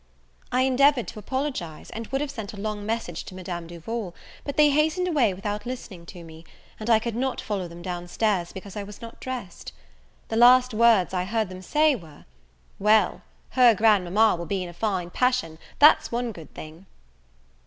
[0.51, 4.57] I endeavoured to apologize, and would have sent a long message to Madame Duval: but
[4.57, 6.43] they hastened away without listening to me;
[6.79, 9.73] and I could not follow them down stairs, because I was not dressed.
[10.29, 12.25] The last words I heard them say were,
[12.79, 16.87] "Well, her grandmama will be in a fine passion, that's one good thing."